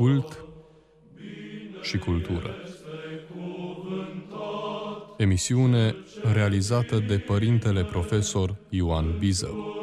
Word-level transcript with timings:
Cult 0.00 0.44
și 1.82 1.98
cultură. 1.98 2.54
Emisiune 5.16 5.94
realizată 6.32 6.98
de 6.98 7.18
părintele 7.18 7.84
profesor 7.84 8.56
Ioan 8.68 9.18
Bizău. 9.18 9.74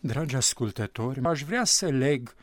Dragi 0.00 0.36
ascultători, 0.36 1.20
aș 1.24 1.42
vrea 1.42 1.64
să 1.64 1.86
leg 1.86 2.34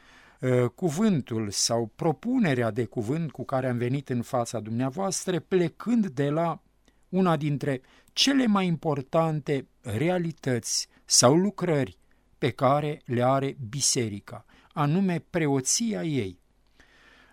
uh, 0.41 0.69
cuvântul 0.75 1.49
sau 1.49 1.91
propunerea 1.95 2.71
de 2.71 2.85
cuvânt 2.85 3.31
cu 3.31 3.45
care 3.45 3.67
am 3.67 3.77
venit 3.77 4.09
în 4.09 4.21
fața 4.21 4.59
dumneavoastră, 4.59 5.39
plecând 5.39 6.07
de 6.07 6.29
la 6.29 6.61
una 7.09 7.37
dintre 7.37 7.81
cele 8.13 8.45
mai 8.45 8.65
importante 8.65 9.67
realități 9.95 10.87
sau 11.05 11.35
lucrări 11.35 11.97
pe 12.37 12.49
care 12.49 13.01
le 13.05 13.23
are 13.23 13.57
biserica, 13.69 14.45
anume 14.73 15.23
preoția 15.29 16.03
ei. 16.03 16.39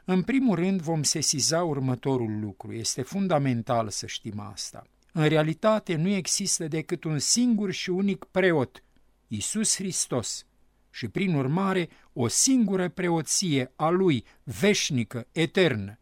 În 0.05 0.23
primul 0.23 0.55
rând 0.55 0.81
vom 0.81 1.03
sesiza 1.03 1.63
următorul 1.63 2.41
lucru, 2.41 2.73
este 2.73 3.03
fundamental 3.03 3.89
să 3.89 4.07
știm 4.07 4.41
asta. 4.41 4.87
În 5.13 5.29
realitate 5.29 5.95
nu 5.95 6.09
există 6.09 6.69
decât 6.69 7.05
un 7.05 7.19
singur 7.19 7.71
și 7.71 7.91
unic 7.91 8.25
preot, 8.25 8.83
Isus 9.29 9.77
Hristos, 9.77 10.47
și 10.91 11.09
prin 11.09 11.35
urmare 11.35 11.89
o 12.13 12.29
singură 12.29 12.89
preoție 12.89 13.73
a 13.77 13.89
Lui, 13.89 14.25
veșnică, 14.43 15.27
eternă. 15.33 15.99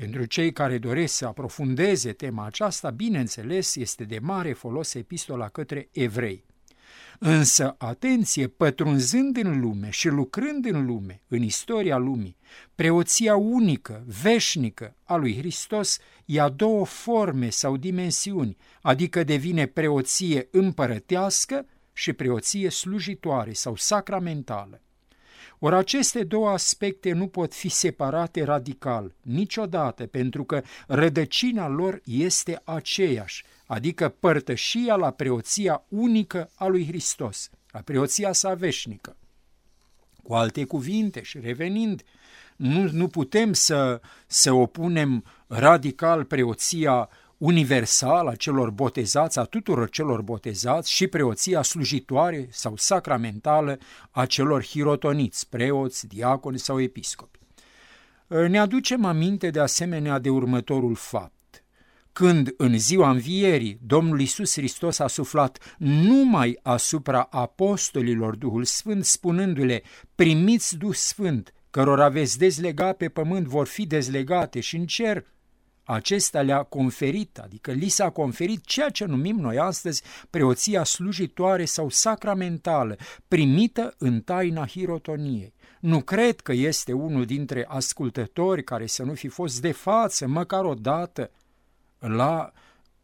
Pentru 0.00 0.24
cei 0.24 0.52
care 0.52 0.78
doresc 0.78 1.14
să 1.14 1.26
aprofundeze 1.26 2.12
tema 2.12 2.44
aceasta, 2.44 2.90
bineînțeles, 2.90 3.76
este 3.76 4.04
de 4.04 4.18
mare 4.18 4.52
folos 4.52 4.94
epistola 4.94 5.48
către 5.48 5.88
evrei. 5.92 6.44
Însă, 7.18 7.74
atenție, 7.78 8.46
pătrunzând 8.46 9.36
în 9.36 9.60
lume 9.60 9.90
și 9.90 10.08
lucrând 10.08 10.64
în 10.64 10.86
lume, 10.86 11.22
în 11.28 11.42
istoria 11.42 11.96
lumii, 11.96 12.36
preoția 12.74 13.36
unică, 13.36 14.04
veșnică 14.22 14.96
a 15.04 15.16
lui 15.16 15.36
Hristos 15.36 15.98
ia 16.24 16.48
două 16.48 16.86
forme 16.86 17.50
sau 17.50 17.76
dimensiuni, 17.76 18.56
adică 18.80 19.24
devine 19.24 19.66
preoție 19.66 20.48
împărătească 20.50 21.66
și 21.92 22.12
preoție 22.12 22.68
slujitoare 22.70 23.52
sau 23.52 23.76
sacramentală. 23.76 24.80
Ori 25.58 25.74
aceste 25.74 26.24
două 26.24 26.48
aspecte 26.48 27.12
nu 27.12 27.26
pot 27.26 27.54
fi 27.54 27.68
separate 27.68 28.44
radical, 28.44 29.14
niciodată, 29.22 30.06
pentru 30.06 30.44
că 30.44 30.62
rădăcina 30.86 31.68
lor 31.68 32.00
este 32.04 32.60
aceeași, 32.64 33.44
adică 33.66 34.08
părtășia 34.08 34.96
la 34.96 35.10
preoția 35.10 35.84
unică 35.88 36.50
a 36.54 36.66
lui 36.66 36.86
Hristos, 36.86 37.50
la 37.70 37.80
preoția 37.80 38.32
sa 38.32 38.54
veșnică. 38.54 39.16
Cu 40.22 40.34
alte 40.34 40.64
cuvinte 40.64 41.22
și 41.22 41.38
revenind, 41.38 42.02
nu, 42.56 42.88
nu 42.92 43.08
putem 43.08 43.52
să, 43.52 44.00
să 44.26 44.52
opunem 44.52 45.24
radical 45.46 46.24
preoția 46.24 47.08
universală 47.38 48.30
a 48.30 48.34
celor 48.34 48.70
botezați, 48.70 49.38
a 49.38 49.42
tuturor 49.42 49.90
celor 49.90 50.22
botezați 50.22 50.92
și 50.92 51.06
preoția 51.06 51.62
slujitoare 51.62 52.48
sau 52.50 52.76
sacramentală 52.76 53.78
a 54.10 54.26
celor 54.26 54.64
hirotoniți, 54.64 55.48
preoți, 55.48 56.06
diaconi 56.06 56.58
sau 56.58 56.80
episcopi. 56.80 57.38
Ne 58.26 58.58
aducem 58.58 59.04
aminte 59.04 59.50
de 59.50 59.60
asemenea 59.60 60.18
de 60.18 60.28
următorul 60.28 60.94
fapt. 60.94 61.32
Când 62.12 62.54
în 62.56 62.78
ziua 62.78 63.10
învierii 63.10 63.78
Domnul 63.86 64.20
Isus 64.20 64.52
Hristos 64.52 64.98
a 64.98 65.06
suflat 65.06 65.76
numai 65.78 66.58
asupra 66.62 67.28
apostolilor 67.30 68.36
Duhul 68.36 68.64
Sfânt, 68.64 69.04
spunându-le, 69.04 69.82
primiți 70.14 70.76
Duh 70.76 70.94
Sfânt, 70.94 71.54
cărora 71.70 72.08
veți 72.08 72.38
dezlega 72.38 72.92
pe 72.92 73.08
pământ 73.08 73.46
vor 73.46 73.66
fi 73.66 73.86
dezlegate 73.86 74.60
și 74.60 74.76
în 74.76 74.86
cer 74.86 75.24
acesta 75.86 76.42
le-a 76.42 76.62
conferit, 76.62 77.38
adică 77.38 77.72
li 77.72 77.88
s-a 77.88 78.10
conferit 78.10 78.64
ceea 78.64 78.88
ce 78.88 79.04
numim 79.04 79.36
noi 79.36 79.58
astăzi 79.58 80.02
preoția 80.30 80.84
slujitoare 80.84 81.64
sau 81.64 81.88
sacramentală, 81.88 82.96
primită 83.28 83.94
în 83.98 84.20
taina 84.20 84.66
hirotoniei. 84.66 85.54
Nu 85.80 86.00
cred 86.00 86.40
că 86.40 86.52
este 86.52 86.92
unul 86.92 87.24
dintre 87.24 87.64
ascultători 87.68 88.64
care 88.64 88.86
să 88.86 89.02
nu 89.02 89.14
fi 89.14 89.28
fost 89.28 89.60
de 89.60 89.72
față, 89.72 90.26
măcar 90.26 90.64
o 90.64 90.74
dată, 90.74 91.30
la 91.98 92.52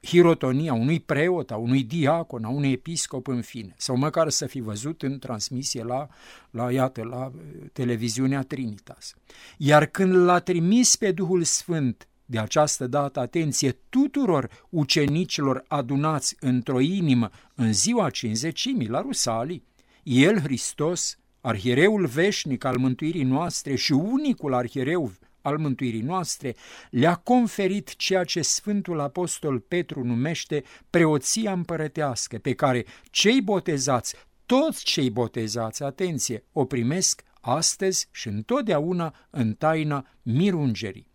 hirotonia 0.02 0.72
unui 0.72 1.00
preot, 1.00 1.50
a 1.50 1.56
unui 1.56 1.82
diacon, 1.82 2.44
a 2.44 2.48
unui 2.48 2.72
episcop, 2.72 3.26
în 3.26 3.42
fine, 3.42 3.74
sau 3.76 3.96
măcar 3.96 4.28
să 4.28 4.46
fi 4.46 4.60
văzut 4.60 5.02
în 5.02 5.18
transmisie 5.18 5.84
la, 5.84 6.08
la, 6.50 6.72
iată, 6.72 7.02
la 7.04 7.32
televiziunea 7.72 8.42
Trinitas. 8.42 9.14
Iar 9.56 9.86
când 9.86 10.14
l-a 10.14 10.38
trimis 10.38 10.96
pe 10.96 11.12
Duhul 11.12 11.42
Sfânt 11.42 12.06
de 12.24 12.38
această 12.38 12.86
dată, 12.86 13.20
atenție 13.20 13.78
tuturor 13.88 14.66
ucenicilor 14.68 15.64
adunați 15.68 16.36
într-o 16.40 16.80
inimă 16.80 17.30
în 17.54 17.72
ziua 17.72 18.10
cinzecimii 18.10 18.88
la 18.88 19.00
Rusalii, 19.00 19.64
El, 20.02 20.40
Hristos, 20.40 21.18
arhiereul 21.40 22.06
veșnic 22.06 22.64
al 22.64 22.76
mântuirii 22.78 23.22
noastre 23.22 23.74
și 23.74 23.92
unicul 23.92 24.54
arhiereu 24.54 25.12
al 25.42 25.58
mântuirii 25.58 26.00
noastre, 26.00 26.54
le-a 26.90 27.14
conferit 27.14 27.96
ceea 27.96 28.24
ce 28.24 28.42
Sfântul 28.42 29.00
Apostol 29.00 29.58
Petru 29.58 30.04
numește 30.04 30.64
preoția 30.90 31.52
împărătească, 31.52 32.38
pe 32.38 32.54
care 32.54 32.84
cei 33.10 33.40
botezați, 33.40 34.14
toți 34.46 34.84
cei 34.84 35.10
botezați, 35.10 35.82
atenție, 35.82 36.44
o 36.52 36.64
primesc 36.64 37.22
astăzi 37.40 38.08
și 38.10 38.28
întotdeauna 38.28 39.14
în 39.30 39.54
taina 39.54 40.06
mirungerii. 40.22 41.11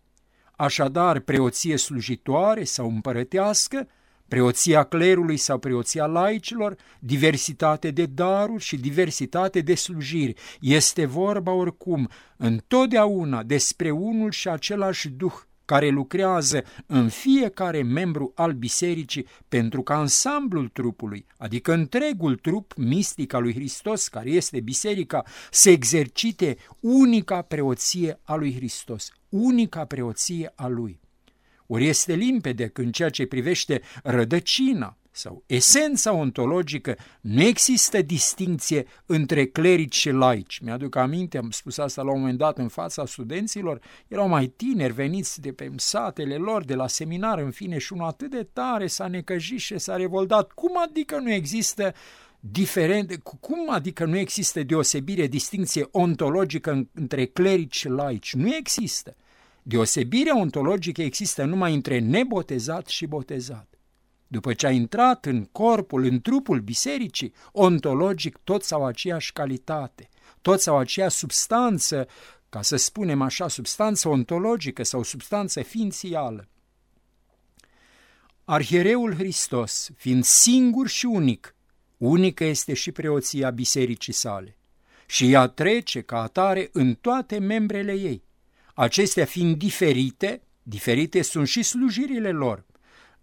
Așadar, 0.60 1.18
preoție 1.18 1.76
slujitoare 1.76 2.64
sau 2.64 2.88
împărătească, 2.88 3.88
preoția 4.28 4.82
clerului 4.82 5.36
sau 5.36 5.58
preoția 5.58 6.06
laicilor, 6.06 6.76
diversitate 6.98 7.90
de 7.90 8.06
daruri 8.06 8.62
și 8.62 8.76
diversitate 8.76 9.60
de 9.60 9.74
slujiri. 9.74 10.34
Este 10.60 11.06
vorba 11.06 11.52
oricum 11.52 12.08
întotdeauna 12.36 13.42
despre 13.42 13.90
unul 13.90 14.30
și 14.30 14.48
același 14.48 15.08
Duh 15.08 15.32
care 15.68 15.88
lucrează 15.88 16.64
în 16.86 17.08
fiecare 17.08 17.82
membru 17.82 18.32
al 18.34 18.52
bisericii 18.52 19.26
pentru 19.48 19.82
ca 19.82 19.94
ansamblul 19.98 20.68
trupului, 20.68 21.26
adică 21.36 21.72
întregul 21.72 22.36
trup 22.36 22.72
mistic 22.76 23.32
al 23.32 23.42
lui 23.42 23.54
Hristos, 23.54 24.08
care 24.08 24.30
este 24.30 24.60
biserica, 24.60 25.24
să 25.50 25.70
exercite 25.70 26.56
unica 26.80 27.42
preoție 27.42 28.20
a 28.22 28.34
lui 28.34 28.54
Hristos, 28.54 29.10
unica 29.28 29.84
preoție 29.84 30.52
a 30.54 30.66
lui. 30.66 31.00
Ori 31.66 31.86
este 31.86 32.14
limpede 32.14 32.68
că 32.68 32.80
în 32.80 32.92
ceea 32.92 33.10
ce 33.10 33.26
privește 33.26 33.80
rădăcina 34.02 34.97
sau 35.18 35.42
esența 35.46 36.12
ontologică, 36.12 36.96
nu 37.20 37.42
există 37.42 38.02
distinție 38.02 38.86
între 39.06 39.46
clerici 39.46 39.96
și 39.96 40.10
laici. 40.10 40.58
Mi-aduc 40.58 40.96
aminte, 40.96 41.38
am 41.38 41.50
spus 41.50 41.78
asta 41.78 42.02
la 42.02 42.12
un 42.12 42.20
moment 42.20 42.38
dat 42.38 42.58
în 42.58 42.68
fața 42.68 43.06
studenților, 43.06 43.80
erau 44.08 44.28
mai 44.28 44.46
tineri 44.46 44.92
veniți 44.92 45.40
de 45.40 45.52
pe 45.52 45.70
satele 45.76 46.36
lor, 46.36 46.64
de 46.64 46.74
la 46.74 46.86
seminar, 46.86 47.38
în 47.38 47.50
fine, 47.50 47.78
și 47.78 47.92
unul 47.92 48.06
atât 48.06 48.30
de 48.30 48.48
tare 48.52 48.86
s-a 48.86 49.06
necăjit 49.06 49.58
și 49.58 49.78
s-a 49.78 49.96
revoltat. 49.96 50.52
Cum 50.52 50.72
adică 50.88 51.18
nu 51.18 51.32
există 51.32 51.94
diferent, 52.40 53.22
cum 53.40 53.70
adică 53.70 54.04
nu 54.04 54.16
există 54.16 54.62
deosebire, 54.62 55.26
distinție 55.26 55.88
ontologică 55.90 56.88
între 56.94 57.26
clerici 57.26 57.76
și 57.76 57.88
laici? 57.88 58.34
Nu 58.34 58.54
există. 58.54 59.16
Deosebirea 59.62 60.38
ontologică 60.38 61.02
există 61.02 61.44
numai 61.44 61.74
între 61.74 61.98
nebotezat 61.98 62.86
și 62.86 63.06
botezat. 63.06 63.67
După 64.28 64.52
ce 64.52 64.66
a 64.66 64.70
intrat 64.70 65.26
în 65.26 65.44
corpul, 65.44 66.04
în 66.04 66.20
trupul 66.20 66.60
bisericii, 66.60 67.32
ontologic 67.52 68.38
toți 68.44 68.72
au 68.72 68.86
aceeași 68.86 69.32
calitate, 69.32 70.08
toți 70.42 70.68
au 70.68 70.78
aceeași 70.78 71.16
substanță, 71.16 72.08
ca 72.48 72.62
să 72.62 72.76
spunem 72.76 73.22
așa, 73.22 73.48
substanță 73.48 74.08
ontologică 74.08 74.82
sau 74.82 75.02
substanță 75.02 75.62
ființială. 75.62 76.48
Arhiereul 78.44 79.14
Hristos, 79.14 79.90
fiind 79.96 80.24
singur 80.24 80.88
și 80.88 81.06
unic, 81.06 81.54
unică 81.96 82.44
este 82.44 82.74
și 82.74 82.92
preoția 82.92 83.50
bisericii 83.50 84.12
sale 84.12 84.58
și 85.06 85.32
ea 85.32 85.46
trece 85.46 86.00
ca 86.00 86.22
atare 86.22 86.68
în 86.72 86.94
toate 86.94 87.38
membrele 87.38 87.92
ei. 87.92 88.22
Acestea 88.74 89.24
fiind 89.24 89.56
diferite, 89.56 90.42
diferite 90.62 91.22
sunt 91.22 91.48
și 91.48 91.62
slujirile 91.62 92.30
lor. 92.30 92.64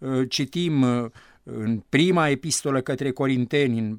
Uh, 0.06 0.30
citim 0.30 0.82
uh, 0.82 1.06
în 1.44 1.84
prima 1.90 2.28
epistolă 2.28 2.82
către 2.82 3.12
Corinteni, 3.12 3.80
în, 3.80 3.98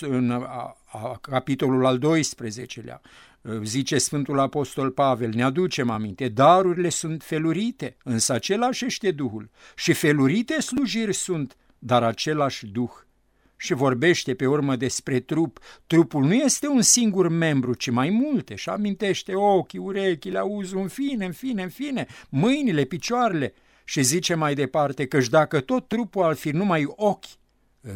în 0.00 0.30
a, 0.30 0.76
a, 0.86 1.18
capitolul 1.20 1.86
al 1.86 1.98
12-lea, 1.98 3.00
uh, 3.40 3.60
zice 3.62 3.98
Sfântul 3.98 4.38
Apostol 4.38 4.90
Pavel, 4.90 5.30
ne 5.34 5.42
aducem 5.42 5.90
aminte, 5.90 6.28
darurile 6.28 6.88
sunt 6.88 7.22
felurite, 7.22 7.96
însă 8.04 8.32
același 8.32 8.84
este 8.84 9.10
Duhul 9.10 9.50
și 9.76 9.92
felurite 9.92 10.60
slujiri 10.60 11.14
sunt, 11.14 11.56
dar 11.78 12.02
același 12.02 12.66
Duh. 12.66 12.90
Și 13.56 13.74
vorbește 13.74 14.34
pe 14.34 14.46
urmă 14.46 14.76
despre 14.76 15.20
trup, 15.20 15.58
trupul 15.86 16.24
nu 16.24 16.34
este 16.34 16.66
un 16.66 16.82
singur 16.82 17.28
membru, 17.28 17.74
ci 17.74 17.90
mai 17.90 18.10
multe. 18.10 18.54
Și 18.54 18.68
amintește 18.68 19.34
ochii, 19.34 19.78
urechile, 19.78 20.38
auzul, 20.38 20.80
în 20.80 20.88
fine, 20.88 21.24
în 21.24 21.32
fine, 21.32 21.62
în 21.62 21.68
fine, 21.68 22.06
mâinile, 22.28 22.84
picioarele 22.84 23.54
și 23.90 24.02
zice 24.02 24.34
mai 24.34 24.54
departe 24.54 25.06
că 25.06 25.18
dacă 25.18 25.60
tot 25.60 25.88
trupul 25.88 26.22
ar 26.22 26.34
fi 26.34 26.50
numai 26.50 26.84
ochi, 26.96 27.24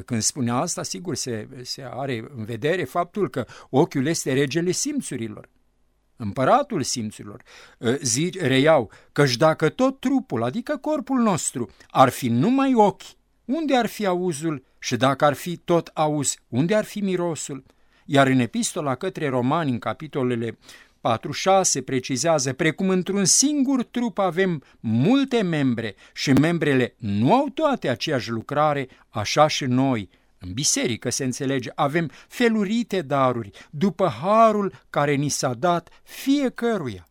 când 0.05 0.23
spune 0.23 0.51
asta, 0.51 0.83
sigur, 0.83 1.15
se, 1.15 1.49
se 1.63 1.83
are 1.91 2.25
în 2.37 2.45
vedere 2.45 2.85
faptul 2.85 3.29
că 3.29 3.47
ochiul 3.71 4.07
este 4.07 4.33
regele 4.33 4.71
simțurilor 4.71 5.49
împăratul 6.17 6.83
simțurilor, 6.83 7.43
zice, 8.01 8.47
reiau, 8.47 8.91
căci 9.13 9.37
dacă 9.37 9.69
tot 9.69 10.01
trupul, 10.01 10.43
adică 10.43 10.77
corpul 10.77 11.19
nostru, 11.21 11.71
ar 11.91 12.09
fi 12.09 12.29
numai 12.29 12.75
ochi, 12.75 13.03
unde 13.45 13.77
ar 13.77 13.87
fi 13.87 14.07
auzul 14.07 14.65
și 14.79 14.97
dacă 14.97 15.25
ar 15.25 15.35
fi 15.35 15.57
tot 15.57 15.91
auz, 15.95 16.37
unde 16.49 16.75
ar 16.75 16.85
fi 16.85 17.01
mirosul? 17.01 17.65
Iar 18.05 18.27
în 18.27 18.39
epistola 18.39 18.95
către 18.95 19.29
romani, 19.29 19.71
în 19.71 19.79
capitolele 19.79 20.59
4-6, 21.79 21.85
precizează, 21.85 22.53
precum 22.53 22.89
într-un 22.89 23.25
singur 23.25 23.83
trup 23.83 24.19
avem 24.19 24.63
multe 24.81 25.43
membre 25.43 25.95
și 26.15 26.33
membrele 26.33 26.95
nu 26.99 27.35
au 27.35 27.49
toate 27.49 27.89
aceeași 27.89 28.31
lucrare, 28.31 28.89
așa 29.09 29.47
și 29.47 29.65
noi, 29.65 30.09
în 30.39 30.53
biserică 30.53 31.11
se 31.11 31.25
înțelege, 31.25 31.71
avem 31.75 32.11
felurite 32.29 33.03
daruri 33.03 33.51
după 33.71 34.09
harul 34.09 34.73
care 34.91 35.15
ni 35.15 35.29
s-a 35.29 35.55
dat 35.55 35.89
fiecăruia. 36.03 37.09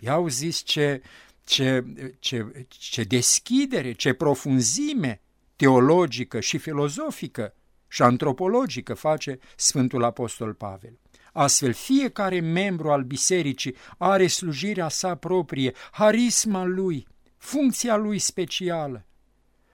I-au 0.00 0.28
zis 0.28 0.62
ce, 0.62 1.02
ce, 1.44 1.84
ce, 2.18 2.66
ce 2.68 3.02
deschidere, 3.02 3.92
ce 3.92 4.12
profunzime 4.12 5.20
teologică 5.56 6.40
și 6.40 6.58
filozofică 6.58 7.54
și 7.88 8.02
antropologică 8.02 8.94
face 8.94 9.38
Sfântul 9.56 10.04
Apostol 10.04 10.54
Pavel. 10.54 10.98
Astfel, 11.36 11.72
fiecare 11.72 12.40
membru 12.40 12.90
al 12.90 13.02
bisericii 13.02 13.76
are 13.98 14.26
slujirea 14.26 14.88
sa 14.88 15.14
proprie, 15.14 15.72
harisma 15.90 16.64
lui, 16.64 17.06
funcția 17.36 17.96
lui 17.96 18.18
specială. 18.18 19.06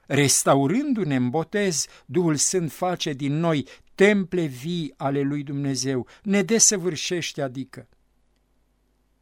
Restaurându-ne 0.07 1.17
în 1.17 1.31
botez, 1.31 1.87
Duhul 2.07 2.37
Sfânt 2.37 2.73
face 2.73 3.13
din 3.13 3.39
noi 3.39 3.67
temple 3.95 4.47
vii 4.47 4.95
ale 4.97 5.21
lui 5.21 5.43
Dumnezeu, 5.43 6.07
ne 6.23 6.43
desăvârșește 6.43 7.43
adică 7.43 7.89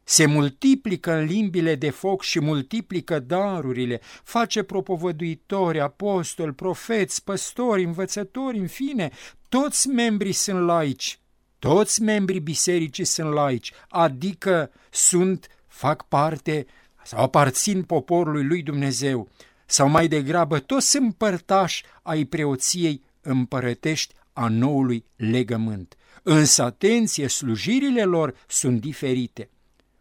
se 0.09 0.25
multiplică 0.25 1.11
în 1.13 1.25
limbile 1.25 1.75
de 1.75 1.89
foc 1.89 2.21
și 2.21 2.39
multiplică 2.39 3.19
darurile, 3.19 4.01
face 4.23 4.63
propovăduitori, 4.63 5.79
apostoli, 5.79 6.53
profeți, 6.53 7.23
păstori, 7.23 7.83
învățători, 7.83 8.57
în 8.57 8.67
fine, 8.67 9.11
toți 9.49 9.87
membrii 9.87 10.31
sunt 10.31 10.65
laici, 10.65 11.19
toți 11.59 12.01
membrii 12.01 12.39
bisericii 12.39 13.05
sunt 13.05 13.33
laici, 13.33 13.73
adică 13.89 14.71
sunt, 14.89 15.47
fac 15.67 16.07
parte 16.07 16.65
sau 17.03 17.23
aparțin 17.23 17.83
poporului 17.83 18.45
lui 18.45 18.61
Dumnezeu, 18.61 19.29
sau 19.65 19.89
mai 19.89 20.07
degrabă 20.07 20.59
toți 20.59 20.89
sunt 20.89 21.15
părtași 21.15 21.83
ai 22.01 22.23
preoției 22.23 23.03
împărătești 23.21 24.13
a 24.33 24.47
noului 24.47 25.05
legământ. 25.15 25.97
Însă, 26.23 26.63
atenție, 26.63 27.27
slujirile 27.27 28.03
lor 28.03 28.35
sunt 28.47 28.81
diferite. 28.81 29.49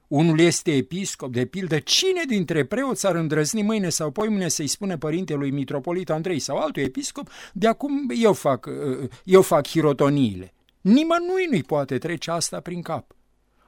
Unul 0.08 0.40
este 0.40 0.72
episcop, 0.72 1.32
de 1.32 1.44
pildă, 1.44 1.78
cine 1.78 2.22
dintre 2.26 2.64
preoți 2.64 3.06
ar 3.06 3.14
îndrăzni 3.14 3.62
mâine 3.62 3.88
sau 3.88 4.10
poimâine 4.10 4.49
să-i 4.49 4.66
spune 4.66 4.99
părintelui 4.99 5.50
mitropolit 5.50 6.10
Andrei 6.10 6.38
sau 6.38 6.56
altul 6.56 6.82
episcop, 6.82 7.31
de 7.52 7.66
acum 7.66 8.10
eu 8.20 8.32
fac, 8.32 8.66
uh, 8.66 9.08
eu 9.25 9.43
fac 9.43 9.66
hirotoniile. 9.66 10.52
Nimănui 10.80 11.46
nu-i 11.50 11.62
poate 11.62 11.98
trece 11.98 12.30
asta 12.30 12.60
prin 12.60 12.82
cap. 12.82 13.12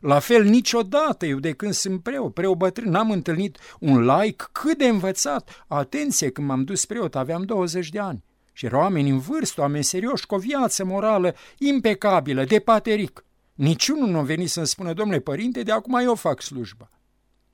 La 0.01 0.19
fel, 0.19 0.45
niciodată 0.45 1.27
eu 1.27 1.39
de 1.39 1.53
când 1.53 1.73
sunt 1.73 2.03
preot, 2.03 2.35
preot 2.35 2.57
bătrân, 2.57 2.91
n-am 2.91 3.11
întâlnit 3.11 3.59
un 3.81 4.05
laic 4.05 4.49
cât 4.53 4.79
de 4.79 4.87
învățat. 4.87 5.65
Atenție, 5.67 6.31
când 6.31 6.47
m-am 6.47 6.65
dus 6.65 6.85
preot, 6.85 7.15
aveam 7.15 7.43
20 7.43 7.89
de 7.89 7.99
ani. 7.99 8.25
Și 8.53 8.67
erau 8.67 8.81
oameni 8.81 9.11
în 9.11 9.19
vârstă, 9.19 9.61
oameni 9.61 9.85
serioși, 9.85 10.27
cu 10.27 10.35
o 10.35 10.39
viață 10.39 10.85
morală 10.85 11.35
impecabilă, 11.59 12.45
de 12.45 12.59
pateric. 12.59 13.25
Niciunul 13.55 14.09
nu 14.09 14.19
a 14.19 14.23
venit 14.23 14.51
să-mi 14.51 14.67
spună, 14.67 14.93
domnule 14.93 15.21
părinte, 15.21 15.63
de 15.63 15.73
acum 15.73 15.95
eu 15.95 16.15
fac 16.15 16.43
slujba. 16.43 16.91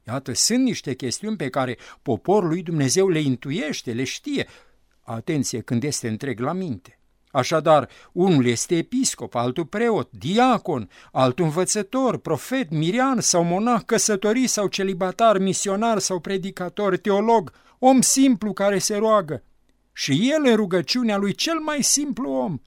Iată, 0.07 0.33
sunt 0.33 0.63
niște 0.63 0.95
chestiuni 0.95 1.37
pe 1.37 1.49
care 1.49 1.79
poporul 2.03 2.49
lui 2.49 2.63
Dumnezeu 2.63 3.09
le 3.09 3.19
intuiește, 3.19 3.93
le 3.93 4.05
știe. 4.05 4.47
Atenție, 5.01 5.61
când 5.61 5.83
este 5.83 6.09
întreg 6.09 6.41
la 6.41 6.53
minte. 6.53 6.96
Așadar, 7.37 7.89
unul 8.13 8.47
este 8.47 8.77
episcop, 8.77 9.35
altul 9.35 9.67
preot, 9.67 10.11
diacon, 10.11 10.91
altul 11.13 11.45
învățător, 11.45 12.19
profet, 12.19 12.71
mirian 12.71 13.21
sau 13.21 13.43
monah, 13.43 13.81
căsătorit 13.87 14.49
sau 14.49 14.67
celibatar, 14.67 15.39
misionar 15.39 15.99
sau 15.99 16.21
predicator, 16.21 16.97
teolog, 16.97 17.53
om 17.79 18.01
simplu 18.01 18.53
care 18.53 18.79
se 18.79 18.97
roagă. 18.97 19.43
Și 19.93 20.31
el 20.33 20.45
în 20.45 20.57
rugăciunea 20.57 21.17
lui, 21.17 21.35
cel 21.35 21.59
mai 21.59 21.83
simplu 21.83 22.31
om, 22.31 22.59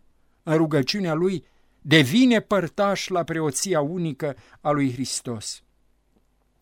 în 0.44 0.56
rugăciunea 0.56 1.14
lui 1.14 1.46
devine 1.82 2.40
părtaș 2.40 3.08
la 3.08 3.24
preoția 3.24 3.82
unică 3.82 4.36
a 4.62 4.72
lui 4.72 4.92
Hristos. 4.92 5.64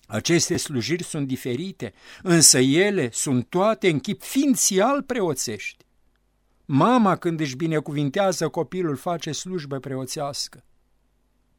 Aceste 0.06 0.58
slujiri 0.58 1.04
sunt 1.04 1.28
diferite, 1.28 1.94
însă 2.24 2.60
ele 2.60 3.10
sunt 3.12 3.50
toate 3.50 3.90
în 3.90 4.00
chip 4.00 4.22
ființial 4.22 5.04
preoțești. 5.04 5.87
Mama 6.70 7.16
când 7.16 7.40
își 7.40 7.56
binecuvintează 7.56 8.48
copilul 8.50 8.96
face 8.96 9.32
slujbă 9.32 9.80
preoțească. 9.80 10.66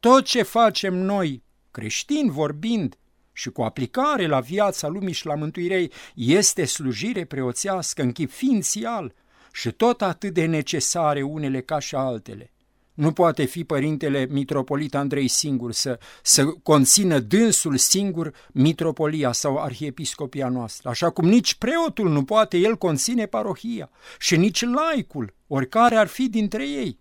Tot 0.00 0.24
ce 0.24 0.42
facem 0.42 0.94
noi, 0.94 1.42
creștini 1.70 2.30
vorbind, 2.30 2.98
și 3.32 3.50
cu 3.50 3.62
aplicare 3.62 4.26
la 4.26 4.40
viața 4.40 4.88
lumii 4.88 5.12
și 5.12 5.26
la 5.26 5.34
mântuirei, 5.34 5.92
este 6.14 6.64
slujire 6.64 7.24
preoțească 7.24 8.02
în 8.02 8.12
chip 8.12 8.30
ființial 8.30 9.14
și 9.52 9.70
tot 9.70 10.02
atât 10.02 10.34
de 10.34 10.46
necesare 10.46 11.22
unele 11.22 11.60
ca 11.60 11.78
și 11.78 11.94
altele. 11.94 12.52
Nu 12.98 13.12
poate 13.12 13.44
fi 13.44 13.64
părintele 13.64 14.26
mitropolit 14.30 14.94
Andrei 14.94 15.28
singur 15.28 15.72
să, 15.72 15.98
să 16.22 16.44
conțină 16.46 17.18
dânsul 17.18 17.76
singur 17.76 18.34
mitropolia 18.52 19.32
sau 19.32 19.56
arhiepiscopia 19.56 20.48
noastră, 20.48 20.88
așa 20.88 21.10
cum 21.10 21.28
nici 21.28 21.54
preotul 21.54 22.08
nu 22.10 22.24
poate 22.24 22.56
el 22.56 22.76
conține 22.76 23.26
parohia 23.26 23.90
și 24.18 24.36
nici 24.36 24.64
laicul, 24.64 25.34
oricare 25.46 25.96
ar 25.96 26.06
fi 26.06 26.28
dintre 26.28 26.68
ei. 26.68 26.98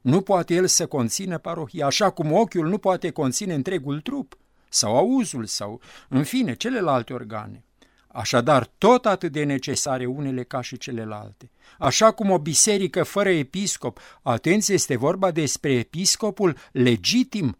Nu 0.00 0.20
poate 0.20 0.54
el 0.54 0.66
să 0.66 0.86
conțină 0.86 1.38
parohia, 1.38 1.86
așa 1.86 2.10
cum 2.10 2.32
ochiul 2.32 2.68
nu 2.68 2.78
poate 2.78 3.10
conține 3.10 3.54
întregul 3.54 4.00
trup, 4.00 4.38
sau 4.68 4.96
auzul, 4.96 5.44
sau, 5.44 5.80
în 6.08 6.24
fine, 6.24 6.54
celelalte 6.54 7.12
organe. 7.12 7.64
Așadar, 8.12 8.66
tot 8.78 9.06
atât 9.06 9.32
de 9.32 9.44
necesare 9.44 10.06
unele 10.06 10.42
ca 10.42 10.60
și 10.60 10.78
celelalte. 10.78 11.50
Așa 11.78 12.10
cum 12.10 12.30
o 12.30 12.38
biserică 12.38 13.02
fără 13.02 13.28
episcop, 13.28 13.98
atenție, 14.22 14.74
este 14.74 14.96
vorba 14.96 15.30
despre 15.30 15.72
episcopul 15.72 16.56
legitim, 16.72 17.58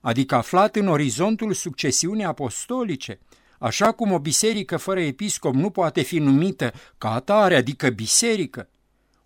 adică 0.00 0.34
aflat 0.34 0.76
în 0.76 0.88
orizontul 0.88 1.52
succesiunii 1.52 2.24
apostolice, 2.24 3.18
așa 3.58 3.92
cum 3.92 4.12
o 4.12 4.18
biserică 4.18 4.76
fără 4.76 5.00
episcop 5.00 5.54
nu 5.54 5.70
poate 5.70 6.02
fi 6.02 6.18
numită 6.18 6.72
ca 6.98 7.12
atare, 7.12 7.56
adică 7.56 7.88
biserică, 7.90 8.68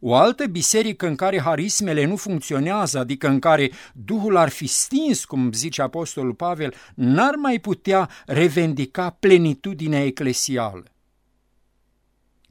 o 0.00 0.14
altă 0.14 0.46
biserică 0.46 1.06
în 1.06 1.14
care 1.14 1.40
harismele 1.40 2.04
nu 2.04 2.16
funcționează, 2.16 2.98
adică 2.98 3.28
în 3.28 3.38
care 3.38 3.70
Duhul 3.92 4.36
ar 4.36 4.48
fi 4.48 4.66
stins, 4.66 5.24
cum 5.24 5.52
zice 5.52 5.82
Apostolul 5.82 6.34
Pavel, 6.34 6.74
n-ar 6.94 7.34
mai 7.34 7.58
putea 7.58 8.08
revendica 8.26 9.10
plenitudinea 9.10 10.04
eclesială. 10.04 10.84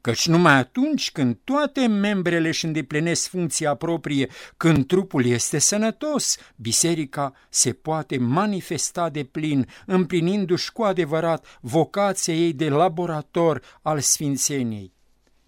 Căci 0.01 0.27
numai 0.27 0.53
atunci 0.53 1.11
când 1.11 1.37
toate 1.43 1.87
membrele 1.87 2.47
își 2.47 2.65
îndeplinesc 2.65 3.29
funcția 3.29 3.75
proprie, 3.75 4.29
când 4.57 4.87
trupul 4.87 5.25
este 5.25 5.57
sănătos, 5.59 6.37
biserica 6.55 7.33
se 7.49 7.73
poate 7.73 8.17
manifesta 8.17 9.09
de 9.09 9.23
plin, 9.23 9.67
împlinindu-și 9.85 10.71
cu 10.71 10.83
adevărat 10.83 11.59
vocația 11.61 12.33
ei 12.33 12.53
de 12.53 12.69
laborator 12.69 13.61
al 13.81 13.99
sfințeniei. 13.99 14.93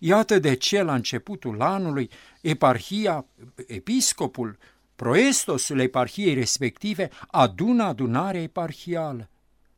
Iată 0.03 0.39
de 0.39 0.55
ce 0.55 0.81
la 0.81 0.93
începutul 0.93 1.61
anului 1.61 2.09
eparhia, 2.41 3.25
episcopul, 3.67 4.57
proestosul 4.95 5.79
eparhiei 5.79 6.33
respective 6.33 7.09
adună 7.27 7.83
adunarea 7.83 8.41
eparhială 8.41 9.29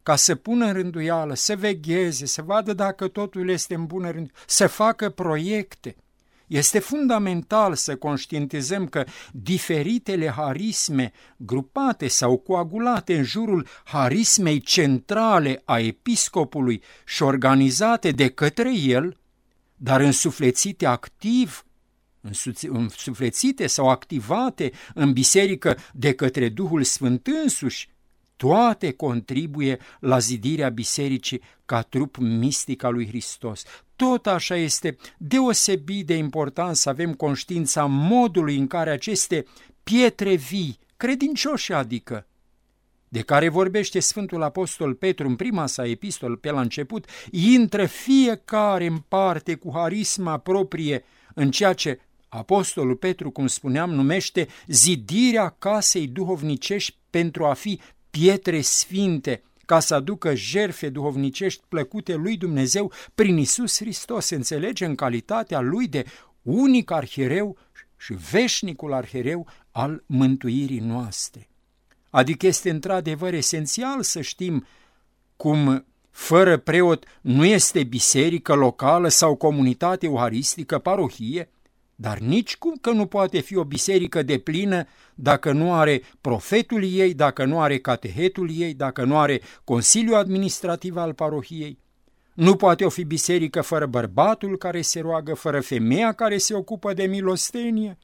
ca 0.04 0.16
să 0.16 0.36
pună 0.36 0.66
în 0.66 0.74
rânduială, 0.74 1.36
să 1.36 1.56
vegheze, 1.56 2.26
să 2.26 2.42
vadă 2.42 2.74
dacă 2.74 3.08
totul 3.08 3.50
este 3.50 3.74
în 3.74 3.86
bună 3.86 4.12
rând, 4.12 4.32
să 4.48 4.68
facă 4.68 5.10
proiecte. 5.10 5.96
Este 6.48 6.80
fundamental 6.80 7.76
să 7.76 7.96
conștientizăm 7.96 8.88
că 8.88 9.04
diferitele 9.32 10.30
harisme 10.30 11.12
grupate 11.38 12.08
sau 12.08 12.38
coagulate 12.38 13.18
în 13.18 13.24
jurul 13.24 13.68
harismei 13.84 14.60
centrale 14.60 15.62
a 15.66 15.80
episcopului 15.80 16.84
și 17.06 17.24
organizate 17.24 18.12
de 18.12 18.30
către 18.30 18.78
el 18.78 19.18
dar 19.76 20.02
însuflețite 20.02 20.86
activ 20.86 21.66
însuflețite 22.70 23.68
sau 23.68 23.90
activate 23.90 24.72
în 24.94 25.14
biserică 25.14 25.78
de 25.94 26.14
către 26.14 26.50
Duhul 26.50 26.84
Sfânt 26.84 27.28
însuși, 27.28 27.90
toate 28.36 28.92
contribuie 28.92 29.80
la 30.00 30.20
zidirea 30.20 30.70
bisericii 30.70 31.42
ca 31.66 31.82
trup 31.82 32.18
mistic 32.18 32.84
al 32.84 32.94
lui 32.94 33.08
Hristos. 33.08 33.64
Tot 33.96 34.28
așa 34.28 34.56
este 34.56 34.98
deosebit 35.18 36.06
de 36.06 36.16
important 36.16 36.76
să 36.76 36.90
avem 36.90 37.14
conștiința 37.14 37.86
modului 37.86 38.58
în 38.58 38.68
care 38.68 38.92
aceste 38.92 39.46
pietre 39.84 40.36
vii, 40.36 40.80
credincioși 40.98 41.74
adică, 41.74 42.28
de 43.14 43.22
care 43.22 43.50
vorbește 43.50 44.00
Sfântul 44.00 44.44
Apostol 44.44 44.94
Petru 44.94 45.28
în 45.28 45.36
prima 45.36 45.66
sa 45.66 45.88
epistolă 45.88 46.36
pe 46.36 46.52
la 46.52 46.62
început, 46.62 47.06
intră 47.32 47.86
fiecare 47.86 48.86
în 48.86 48.98
parte 48.98 49.56
cu 49.56 49.72
harisma 49.74 50.38
proprie 50.38 51.04
în 51.34 51.52
ceea 51.52 51.74
ce 51.74 52.00
Apostolul 52.28 52.96
Petru, 52.96 53.32
cum 53.32 53.48
spuneam, 53.48 53.90
numește 53.90 54.48
zidirea 54.68 55.56
casei 55.60 56.08
duhovnicești 56.08 56.98
pentru 57.10 57.46
a 57.46 57.54
fi 57.54 57.80
pietre 58.10 58.62
sfinte, 58.62 59.44
ca 59.66 59.80
să 59.80 59.96
aducă 59.96 60.36
jerfe 60.36 60.90
duhovnicești 60.90 61.64
plăcute 61.68 62.14
lui 62.14 62.38
Dumnezeu 62.38 62.92
prin 63.16 63.38
Isus 63.38 63.78
Hristos, 63.78 64.26
se 64.26 64.36
înțelege 64.36 64.86
în 64.86 64.96
calitatea 64.96 65.60
lui 65.60 65.88
de 65.88 66.06
unic 66.42 66.92
arhiereu 66.92 67.58
și 67.98 68.14
veșnicul 68.32 68.94
arhiereu 68.94 69.48
al 69.72 70.04
mântuirii 70.06 70.80
noastre. 70.80 71.48
Adică 72.16 72.48
este 72.48 72.70
într-adevăr 72.70 73.34
esențial 73.34 74.02
să 74.02 74.22
știm 74.22 74.66
cum 75.36 75.86
fără 76.10 76.58
preot 76.58 77.06
nu 77.22 77.46
este 77.46 77.84
biserică 77.84 78.54
locală 78.54 79.08
sau 79.08 79.36
comunitate 79.36 80.06
euharistică, 80.06 80.80
parohie, 80.80 81.50
dar 81.96 82.18
nici 82.18 82.58
cum 82.58 82.78
că 82.82 82.92
nu 82.92 83.06
poate 83.06 83.40
fi 83.40 83.56
o 83.56 83.64
biserică 83.64 84.24
de 84.24 84.38
plină 84.38 84.86
dacă 85.16 85.52
nu 85.52 85.74
are 85.74 86.02
profetul 86.22 86.84
ei, 86.84 87.14
dacă 87.14 87.46
nu 87.46 87.62
are 87.62 87.78
catehetul 87.78 88.50
ei, 88.52 88.74
dacă 88.74 89.04
nu 89.04 89.20
are 89.20 89.42
consiliul 89.64 90.16
administrativ 90.16 90.98
al 90.98 91.14
parohiei. 91.14 91.80
Nu 92.34 92.56
poate 92.56 92.86
o 92.86 92.90
fi 92.90 93.04
biserică 93.04 93.62
fără 93.62 93.86
bărbatul 93.86 94.58
care 94.58 94.82
se 94.82 95.00
roagă, 95.00 95.34
fără 95.34 95.62
femeia 95.62 96.12
care 96.12 96.38
se 96.38 96.54
ocupă 96.56 96.94
de 96.94 97.04
milostenie, 97.04 97.98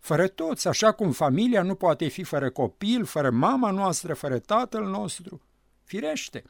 fără 0.00 0.28
toți, 0.28 0.68
așa 0.68 0.92
cum 0.92 1.12
familia 1.12 1.62
nu 1.62 1.74
poate 1.74 2.08
fi 2.08 2.22
fără 2.22 2.50
copil, 2.50 3.04
fără 3.04 3.30
mama 3.30 3.70
noastră, 3.70 4.14
fără 4.14 4.38
tatăl 4.38 4.84
nostru. 4.84 5.40
Firește, 5.84 6.44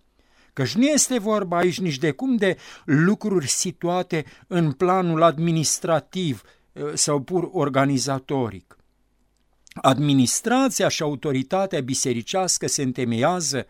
căci 0.52 0.74
nu 0.74 0.84
este 0.84 1.18
vorba 1.18 1.56
aici 1.56 1.80
nici 1.80 1.98
de 1.98 2.10
cum 2.10 2.36
de 2.36 2.56
lucruri 2.84 3.46
situate 3.46 4.24
în 4.46 4.72
planul 4.72 5.22
administrativ 5.22 6.42
eh, 6.72 6.84
sau 6.94 7.20
pur 7.20 7.48
organizatoric. 7.52 8.74
Administrația 9.74 10.88
și 10.88 11.02
autoritatea 11.02 11.80
bisericească 11.80 12.66
se 12.66 12.82
întemeiază 12.82 13.66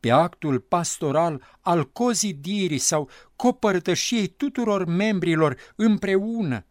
pe 0.00 0.10
actul 0.10 0.60
pastoral 0.60 1.42
al 1.60 1.90
cozidirii 1.90 2.78
sau 2.78 3.08
copărtășiei 3.36 4.26
tuturor 4.26 4.84
membrilor 4.84 5.56
împreună, 5.76 6.64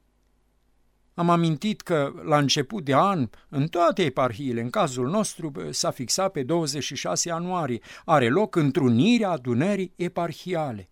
am 1.19 1.29
amintit 1.29 1.81
că 1.81 2.13
la 2.23 2.38
început 2.38 2.83
de 2.83 2.95
an, 2.95 3.29
în 3.49 3.67
toate 3.67 4.03
eparhiile, 4.03 4.61
în 4.61 4.69
cazul 4.69 5.09
nostru 5.09 5.51
s-a 5.69 5.91
fixat 5.91 6.31
pe 6.31 6.43
26 6.43 7.27
ianuarie, 7.29 7.79
are 8.05 8.29
loc 8.29 8.55
întrunirea 8.55 9.29
adunării 9.29 9.93
eparhiale. 9.95 10.89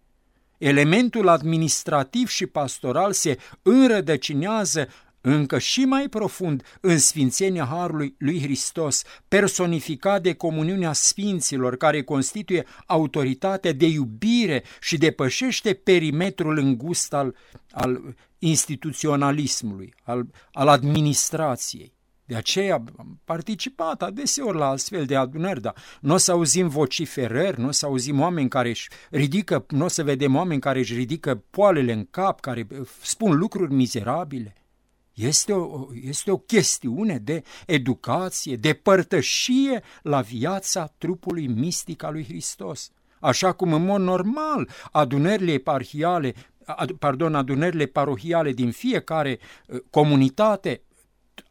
Elementul 0.57 1.27
administrativ 1.27 2.27
și 2.27 2.45
pastoral 2.45 3.11
se 3.11 3.37
înrădăcinează 3.61 4.87
încă 5.27 5.59
și 5.59 5.85
mai 5.85 6.07
profund 6.09 6.63
în 6.81 6.97
sfințenia 6.97 7.65
Harului 7.65 8.15
lui 8.17 8.41
Hristos, 8.41 9.01
personificat 9.27 10.21
de 10.21 10.33
comuniunea 10.33 10.93
sfinților, 10.93 11.77
care 11.77 12.03
constituie 12.03 12.65
autoritatea 12.85 13.71
de 13.71 13.85
iubire 13.85 14.63
și 14.79 14.97
depășește 14.97 15.73
perimetrul 15.73 16.57
îngust 16.57 17.13
al, 17.13 17.35
al 17.71 18.15
instituționalismului, 18.39 19.93
al, 20.03 20.27
al 20.51 20.67
administrației. 20.67 21.95
De 22.25 22.35
aceea 22.35 22.83
am 22.97 23.19
participat 23.23 24.01
adeseori 24.01 24.57
la 24.57 24.67
astfel 24.67 25.05
de 25.05 25.15
adunări, 25.15 25.61
dar 25.61 25.75
nu 26.01 26.13
o 26.13 26.17
să 26.17 26.31
auzim 26.31 26.67
vociferări, 26.67 27.59
nu 27.59 27.67
o 27.67 27.71
să 27.71 27.85
auzim 27.85 28.19
oameni 28.19 28.49
care 28.49 28.69
își 28.69 28.89
ridică, 29.09 29.65
nu 29.69 29.85
o 29.85 29.87
să 29.87 30.03
vedem 30.03 30.35
oameni 30.35 30.61
care 30.61 30.79
își 30.79 30.93
ridică 30.93 31.43
poalele 31.49 31.93
în 31.93 32.07
cap, 32.09 32.39
care 32.39 32.67
spun 33.01 33.37
lucruri 33.37 33.73
mizerabile. 33.73 34.53
Este 35.17 35.53
o, 35.53 35.87
este 36.03 36.31
o 36.31 36.37
chestiune 36.37 37.17
de 37.17 37.43
educație, 37.65 38.55
de 38.55 38.73
părtășie 38.73 39.83
la 40.01 40.21
viața 40.21 40.93
trupului 40.97 41.47
mistic 41.47 42.03
al 42.03 42.13
lui 42.13 42.23
Hristos. 42.23 42.91
Așa 43.19 43.51
cum 43.51 43.73
în 43.73 43.85
mod 43.85 44.01
normal 44.01 44.69
adunările 44.91 45.51
eparhiale, 45.51 46.33
pardon, 46.99 47.35
adunările 47.35 47.85
parohiale 47.85 48.51
din 48.51 48.71
fiecare 48.71 49.39
uh, 49.67 49.79
comunitate 49.89 50.81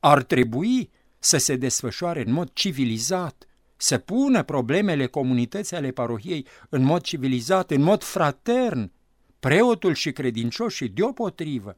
ar 0.01 0.23
trebui 0.23 0.91
să 1.19 1.37
se 1.37 1.57
desfășoare 1.57 2.23
în 2.27 2.33
mod 2.33 2.51
civilizat, 2.53 3.47
să 3.77 3.99
pună 3.99 4.43
problemele 4.43 5.07
comunității 5.07 5.77
ale 5.77 5.91
parohiei 5.91 6.47
în 6.69 6.83
mod 6.83 7.03
civilizat, 7.03 7.71
în 7.71 7.83
mod 7.83 8.03
fratern, 8.03 8.93
preotul 9.41 9.95
și 9.95 10.13
credincioșii 10.13 10.89
deopotrivă 10.89 11.77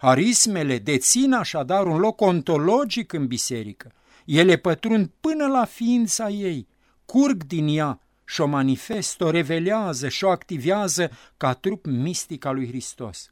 Harismele 0.00 0.78
dețin 0.78 1.32
așadar 1.32 1.86
un 1.86 1.98
loc 1.98 2.20
ontologic 2.20 3.12
în 3.12 3.26
biserică. 3.26 3.92
Ele 4.24 4.56
pătrund 4.56 5.10
până 5.20 5.46
la 5.46 5.64
ființa 5.64 6.28
ei, 6.28 6.66
curg 7.04 7.44
din 7.44 7.68
ea 7.68 8.00
și 8.24 8.40
o 8.40 8.46
manifestă, 8.46 9.24
o 9.24 9.30
revelează 9.30 10.08
și 10.08 10.24
o 10.24 10.30
activează 10.30 11.10
ca 11.36 11.52
trup 11.52 11.86
mistic 11.86 12.44
al 12.44 12.54
lui 12.54 12.66
Hristos. 12.66 13.30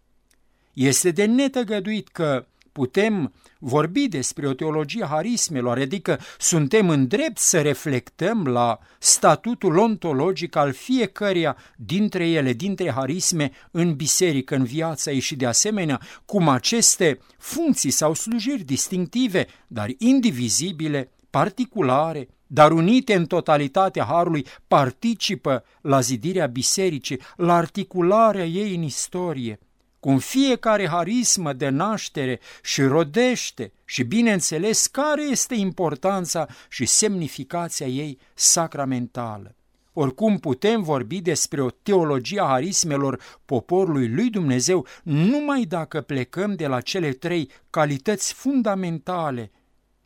Este 0.73 1.11
de 1.11 1.25
netăgăduit 1.25 2.09
că 2.09 2.47
putem 2.79 3.33
vorbi 3.59 4.09
despre 4.09 4.47
o 4.47 4.53
teologie 4.53 5.05
harismelor, 5.05 5.79
adică 5.79 6.19
suntem 6.39 6.89
în 6.89 7.07
drept 7.07 7.39
să 7.39 7.61
reflectăm 7.61 8.47
la 8.47 8.79
statutul 8.99 9.77
ontologic 9.77 10.57
al 10.57 10.73
fiecăreia 10.73 11.57
dintre 11.77 12.29
ele, 12.29 12.53
dintre 12.53 12.91
harisme, 12.91 13.51
în 13.71 13.95
biserică, 13.95 14.55
în 14.55 14.65
viața 14.65 15.11
ei 15.11 15.19
și 15.19 15.37
de 15.37 15.47
asemenea 15.47 16.01
cum 16.25 16.49
aceste 16.49 17.19
funcții 17.39 17.91
sau 17.91 18.15
slujiri 18.15 18.63
distinctive, 18.63 19.47
dar 19.67 19.89
indivizibile, 19.99 21.11
particulare, 21.31 22.29
dar 22.47 22.73
unite 22.73 23.15
în 23.15 23.27
totalitatea 23.27 24.05
Harului, 24.05 24.47
participă 24.69 25.65
la 25.81 26.01
zidirea 26.01 26.47
bisericii, 26.47 27.21
la 27.37 27.55
articularea 27.55 28.45
ei 28.45 28.75
în 28.75 28.83
istorie– 28.83 29.59
cum 30.09 30.19
fiecare 30.19 30.89
harismă 30.89 31.53
de 31.53 31.69
naștere 31.69 32.41
și 32.63 32.83
rodește 32.83 33.73
și, 33.85 34.03
bineînțeles, 34.03 34.87
care 34.87 35.23
este 35.23 35.55
importanța 35.55 36.47
și 36.69 36.87
semnificația 36.87 37.87
ei 37.87 38.19
sacramentală. 38.35 39.55
Oricum 39.93 40.39
putem 40.39 40.83
vorbi 40.83 41.21
despre 41.21 41.63
o 41.63 41.71
teologie 41.71 42.41
a 42.41 42.47
harismelor 42.47 43.21
poporului 43.45 44.09
lui 44.09 44.31
Dumnezeu 44.31 44.87
numai 45.03 45.63
dacă 45.63 46.01
plecăm 46.01 46.55
de 46.55 46.67
la 46.67 46.81
cele 46.81 47.13
trei 47.13 47.51
calități 47.71 48.33
fundamentale 48.33 49.51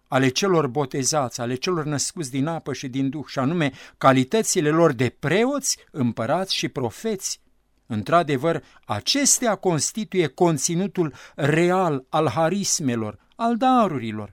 ale 0.09 0.29
celor 0.29 0.67
botezați, 0.67 1.41
ale 1.41 1.55
celor 1.55 1.85
născuți 1.85 2.31
din 2.31 2.47
apă 2.47 2.73
și 2.73 2.89
din 2.89 3.09
duh, 3.09 3.25
și 3.27 3.39
anume 3.39 3.73
calitățile 3.99 4.71
lor 4.71 4.93
de 4.93 5.17
preoți, 5.19 5.79
împărați 5.91 6.55
și 6.55 6.69
profeți, 6.69 7.41
Într-adevăr, 7.93 8.65
acestea 8.85 9.55
constituie 9.55 10.27
conținutul 10.27 11.15
real 11.35 12.05
al 12.09 12.29
harismelor, 12.29 13.19
al 13.37 13.57
darurilor, 13.57 14.33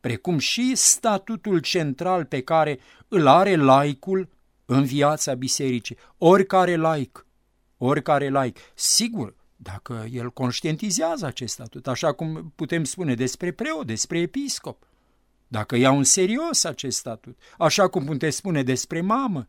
precum 0.00 0.38
și 0.38 0.74
statutul 0.74 1.58
central 1.58 2.24
pe 2.24 2.40
care 2.40 2.78
îl 3.08 3.26
are 3.26 3.56
laicul 3.56 4.28
în 4.64 4.84
viața 4.84 5.34
bisericii. 5.34 5.96
Oricare 6.18 6.76
laic, 6.76 7.26
oricare 7.76 8.28
laic, 8.28 8.58
sigur, 8.74 9.34
dacă 9.56 10.06
el 10.10 10.30
conștientizează 10.30 11.26
acest 11.26 11.52
statut, 11.52 11.86
așa 11.86 12.12
cum 12.12 12.52
putem 12.56 12.84
spune 12.84 13.14
despre 13.14 13.52
preot, 13.52 13.86
despre 13.86 14.18
episcop, 14.18 14.86
dacă 15.48 15.76
iau 15.76 15.96
în 15.96 16.04
serios 16.04 16.64
acest 16.64 16.98
statut, 16.98 17.38
așa 17.58 17.88
cum 17.88 18.04
putem 18.04 18.30
spune 18.30 18.62
despre 18.62 19.00
mamă, 19.00 19.48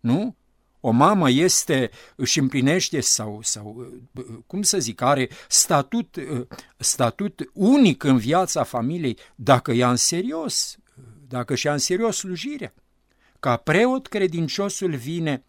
nu? 0.00 0.36
O 0.80 0.90
mamă 0.90 1.30
este, 1.30 1.90
își 2.16 2.38
împlinește 2.38 3.00
sau, 3.00 3.38
sau, 3.42 3.92
cum 4.46 4.62
să 4.62 4.78
zic, 4.78 5.00
are 5.00 5.28
statut, 5.48 6.16
statut 6.76 7.50
unic 7.52 8.02
în 8.02 8.16
viața 8.16 8.62
familiei 8.62 9.18
dacă 9.34 9.72
ia 9.72 9.90
în 9.90 9.96
serios, 9.96 10.78
dacă 11.28 11.54
și 11.54 11.66
ia 11.66 11.72
în 11.72 11.78
serios 11.78 12.16
slujirea. 12.16 12.74
Ca 13.40 13.56
preot 13.56 14.06
credinciosul 14.06 14.94
vine 14.94 15.44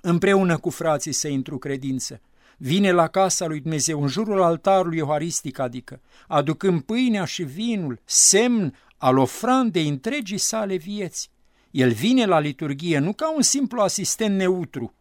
împreună 0.00 0.58
cu 0.58 0.70
frații 0.70 1.12
să 1.12 1.28
intru 1.28 1.58
credință, 1.58 2.20
vine 2.56 2.92
la 2.92 3.08
casa 3.08 3.46
lui 3.46 3.60
Dumnezeu, 3.60 4.02
în 4.02 4.08
jurul 4.08 4.42
altarului 4.42 4.98
euharistic, 4.98 5.58
adică, 5.58 6.00
aducând 6.26 6.82
pâinea 6.82 7.24
și 7.24 7.42
vinul, 7.42 8.00
semn 8.04 8.78
al 8.96 9.18
ofrandei 9.18 9.88
întregii 9.88 10.38
sale 10.38 10.76
vieți. 10.76 11.30
El 11.76 11.92
vine 11.92 12.24
la 12.24 12.38
liturghie 12.38 12.98
nu 12.98 13.12
ca 13.12 13.34
un 13.34 13.42
simplu 13.42 13.80
asistent 13.80 14.36
neutru, 14.36 14.94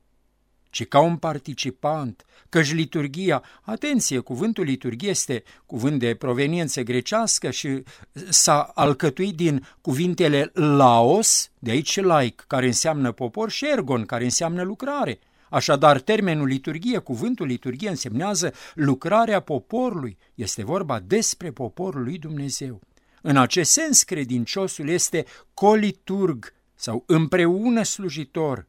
ci 0.69 0.85
ca 0.85 0.99
un 0.99 1.17
participant, 1.17 2.25
căci 2.49 2.73
liturgia, 2.73 3.41
atenție, 3.61 4.19
cuvântul 4.19 4.63
liturgie 4.63 5.09
este 5.09 5.43
cuvânt 5.65 5.99
de 5.99 6.15
proveniență 6.15 6.81
grecească 6.81 7.51
și 7.51 7.83
s-a 8.29 8.61
alcătuit 8.61 9.35
din 9.35 9.67
cuvintele 9.81 10.51
laos, 10.53 11.51
de 11.59 11.71
aici 11.71 12.01
laic, 12.01 12.43
care 12.47 12.65
înseamnă 12.65 13.11
popor, 13.11 13.49
și 13.49 13.67
ergon, 13.67 14.05
care 14.05 14.23
înseamnă 14.23 14.61
lucrare. 14.61 15.19
Așadar, 15.49 15.99
termenul 15.99 16.47
liturgie, 16.47 16.97
cuvântul 16.97 17.45
liturgie 17.45 17.89
însemnează 17.89 18.53
lucrarea 18.73 19.39
poporului. 19.39 20.17
Este 20.33 20.63
vorba 20.63 20.99
despre 20.99 21.51
poporul 21.51 22.03
lui 22.03 22.17
Dumnezeu. 22.17 22.81
În 23.21 23.37
acest 23.37 23.71
sens, 23.71 24.03
credinciosul 24.03 24.89
este 24.89 25.25
coliturg 25.53 26.53
sau 26.75 27.03
împreună 27.07 27.83
slujitor, 27.83 28.67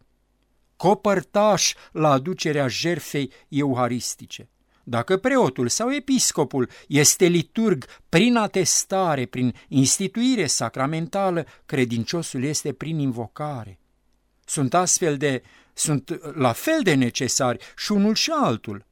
copărtaș 0.77 1.75
la 1.93 2.11
aducerea 2.11 2.69
jerfei 2.69 3.33
euharistice. 3.49 4.49
Dacă 4.89 5.17
preotul 5.17 5.69
sau 5.69 5.93
episcopul 5.93 6.71
este 6.89 7.27
liturg 7.27 7.85
prin 8.09 8.37
atestare, 8.37 9.27
prin 9.27 9.55
instituire 9.69 10.47
sacramentală, 10.47 11.47
credinciosul 11.67 12.43
este 12.43 12.73
prin 12.73 12.99
invocare. 12.99 13.79
Sunt 14.45 14.75
astfel 14.75 15.17
de, 15.17 15.43
sunt 15.73 16.21
la 16.35 16.53
fel 16.53 16.83
de 16.83 16.95
necesari 16.95 17.65
și 17.77 17.93
unul 17.93 18.15
și 18.15 18.31
altul. 18.31 18.87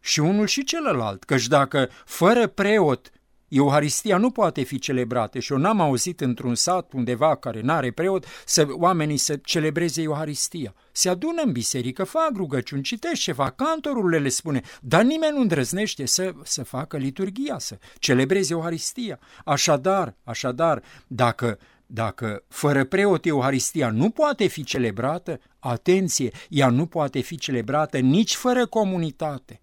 Și 0.00 0.20
unul 0.20 0.46
și 0.46 0.64
celălalt, 0.64 1.24
căci 1.24 1.46
dacă 1.46 1.88
fără 2.04 2.46
preot 2.46 3.10
Euharistia 3.50 4.16
nu 4.16 4.30
poate 4.30 4.62
fi 4.62 4.78
celebrată 4.78 5.38
și 5.38 5.52
eu 5.52 5.58
n-am 5.58 5.80
auzit 5.80 6.20
într-un 6.20 6.54
sat 6.54 6.92
undeva 6.92 7.36
care 7.36 7.60
n-are 7.60 7.90
preot 7.90 8.24
să 8.44 8.66
oamenii 8.70 9.16
să 9.16 9.36
celebreze 9.36 10.02
Euharistia. 10.02 10.74
Se 10.92 11.08
adună 11.08 11.42
în 11.44 11.52
biserică, 11.52 12.04
fac 12.04 12.30
rugăciuni, 12.34 12.82
citește 12.82 13.18
ceva, 13.18 13.50
cantorul 13.50 14.08
le 14.08 14.28
spune, 14.28 14.60
dar 14.80 15.02
nimeni 15.02 15.34
nu 15.34 15.40
îndrăznește 15.40 16.06
să, 16.06 16.34
să 16.42 16.64
facă 16.64 16.96
liturgia, 16.96 17.58
să 17.58 17.78
celebreze 17.98 18.52
Euharistia. 18.52 19.18
Așadar, 19.44 20.14
așadar, 20.24 20.82
dacă 21.06 21.58
dacă 21.92 22.44
fără 22.48 22.84
preot 22.84 23.26
Euharistia 23.26 23.90
nu 23.90 24.10
poate 24.10 24.46
fi 24.46 24.64
celebrată, 24.64 25.40
atenție, 25.58 26.30
ea 26.48 26.68
nu 26.68 26.86
poate 26.86 27.20
fi 27.20 27.36
celebrată 27.36 27.98
nici 27.98 28.34
fără 28.34 28.66
comunitate. 28.66 29.60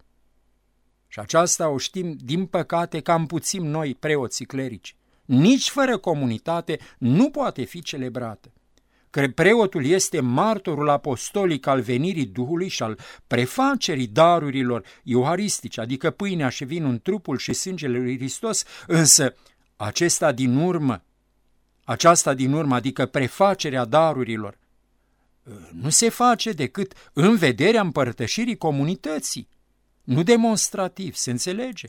Și 1.17 1.24
aceasta 1.24 1.69
o 1.69 1.77
știm, 1.77 2.17
din 2.24 2.45
păcate, 2.45 3.00
cam 3.00 3.25
puțin 3.25 3.69
noi, 3.69 3.95
preoții 3.95 4.45
clerici. 4.45 4.95
Nici 5.25 5.69
fără 5.69 5.97
comunitate 5.97 6.79
nu 6.97 7.29
poate 7.29 7.63
fi 7.63 7.81
celebrată. 7.81 8.51
Că 9.09 9.27
preotul 9.27 9.86
este 9.86 10.19
martorul 10.19 10.89
apostolic 10.89 11.67
al 11.67 11.81
venirii 11.81 12.25
Duhului 12.25 12.67
și 12.67 12.83
al 12.83 13.00
prefacerii 13.27 14.07
darurilor 14.07 14.83
euharistice, 15.03 15.81
adică 15.81 16.12
pâinea 16.12 16.50
și 16.50 16.65
vinul 16.65 16.89
în 16.89 17.00
trupul 17.00 17.38
și 17.38 17.53
sângele 17.53 17.97
lui 17.97 18.17
Hristos, 18.17 18.63
însă 18.88 19.36
acesta 19.75 20.31
din 20.31 20.55
urmă, 20.55 21.03
aceasta 21.83 22.33
din 22.33 22.53
urmă, 22.53 22.75
adică 22.75 23.05
prefacerea 23.05 23.86
darurilor, 23.86 24.57
nu 25.71 25.89
se 25.89 26.09
face 26.09 26.51
decât 26.51 26.93
în 27.13 27.36
vederea 27.36 27.81
împărtășirii 27.81 28.57
comunității 28.57 29.47
nu 30.08 30.24
demonstrativ, 30.24 31.15
se 31.15 31.32
înțelege. 31.32 31.88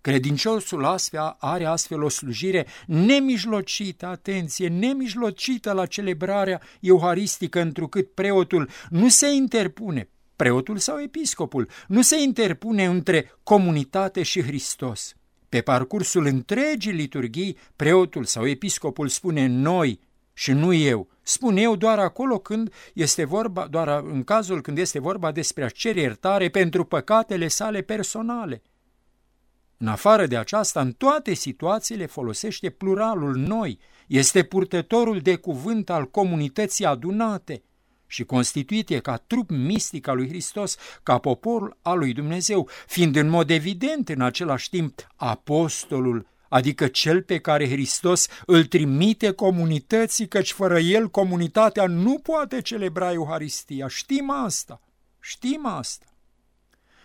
Credinciosul 0.00 0.84
astfel 0.84 1.36
are 1.38 1.64
astfel 1.64 2.02
o 2.02 2.08
slujire 2.08 2.66
nemijlocită, 2.86 4.06
atenție, 4.06 4.68
nemijlocită 4.68 5.72
la 5.72 5.86
celebrarea 5.86 6.60
euharistică, 6.80 7.60
întrucât 7.60 8.14
preotul 8.14 8.68
nu 8.90 9.08
se 9.08 9.30
interpune, 9.30 10.08
preotul 10.36 10.76
sau 10.76 11.00
episcopul, 11.00 11.68
nu 11.86 12.02
se 12.02 12.22
interpune 12.22 12.84
între 12.84 13.32
comunitate 13.42 14.22
și 14.22 14.42
Hristos. 14.42 15.14
Pe 15.48 15.60
parcursul 15.60 16.26
întregii 16.26 16.92
liturghii, 16.92 17.56
preotul 17.76 18.24
sau 18.24 18.46
episcopul 18.46 19.08
spune 19.08 19.46
noi 19.46 20.00
și 20.32 20.52
nu 20.52 20.72
eu, 20.72 21.08
Spun 21.28 21.56
eu 21.56 21.76
doar 21.76 21.98
acolo 21.98 22.38
când 22.38 22.72
este 22.94 23.24
vorba, 23.24 23.66
doar 23.66 23.88
în 23.88 24.24
cazul 24.24 24.60
când 24.60 24.78
este 24.78 24.98
vorba 24.98 25.32
despre 25.32 25.64
a 25.64 25.68
cere 25.68 26.00
iertare 26.00 26.48
pentru 26.48 26.84
păcatele 26.84 27.48
sale 27.48 27.80
personale. 27.80 28.62
În 29.76 29.86
afară 29.86 30.26
de 30.26 30.36
aceasta, 30.36 30.80
în 30.80 30.92
toate 30.92 31.34
situațiile 31.34 32.06
folosește 32.06 32.70
pluralul 32.70 33.36
noi, 33.36 33.78
este 34.06 34.42
purtătorul 34.42 35.18
de 35.18 35.36
cuvânt 35.36 35.90
al 35.90 36.10
comunității 36.10 36.84
adunate 36.84 37.62
și 38.06 38.24
constituite 38.24 38.98
ca 38.98 39.16
trup 39.16 39.50
mistic 39.50 40.06
al 40.06 40.16
lui 40.16 40.28
Hristos, 40.28 40.76
ca 41.02 41.18
poporul 41.18 41.78
al 41.82 41.98
lui 41.98 42.12
Dumnezeu, 42.12 42.68
fiind 42.86 43.16
în 43.16 43.28
mod 43.28 43.50
evident 43.50 44.08
în 44.08 44.20
același 44.20 44.68
timp 44.68 45.06
apostolul 45.16 46.26
adică 46.48 46.86
cel 46.86 47.22
pe 47.22 47.38
care 47.38 47.68
Hristos 47.68 48.26
îl 48.46 48.64
trimite 48.64 49.30
comunității, 49.30 50.28
căci 50.28 50.52
fără 50.52 50.78
el 50.78 51.08
comunitatea 51.08 51.86
nu 51.86 52.18
poate 52.18 52.60
celebra 52.60 53.12
Euharistia. 53.12 53.88
Știm 53.88 54.30
asta, 54.30 54.80
știm 55.20 55.66
asta. 55.66 56.06